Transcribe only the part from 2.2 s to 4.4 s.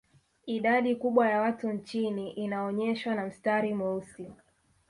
inaonyeshwa na mstari mweusi